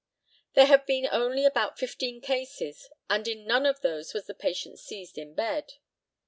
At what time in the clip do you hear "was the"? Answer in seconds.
4.15-4.33